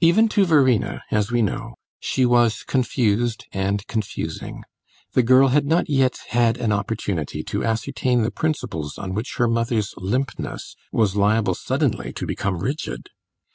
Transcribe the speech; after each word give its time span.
Even 0.00 0.30
to 0.30 0.46
Verena, 0.46 1.02
as 1.10 1.30
we 1.30 1.42
know, 1.42 1.74
she 2.00 2.24
was 2.24 2.62
confused 2.62 3.44
and 3.52 3.86
confusing; 3.86 4.62
the 5.12 5.22
girl 5.22 5.48
had 5.48 5.66
not 5.66 5.90
yet 5.90 6.20
had 6.30 6.56
an 6.56 6.72
opportunity 6.72 7.42
to 7.42 7.62
ascertain 7.62 8.22
the 8.22 8.30
principles 8.30 8.96
on 8.96 9.12
which 9.12 9.34
her 9.36 9.46
mother's 9.46 9.92
limpness 9.98 10.74
was 10.90 11.16
liable 11.16 11.54
suddenly 11.54 12.14
to 12.14 12.24
become 12.26 12.58
rigid. 12.58 13.10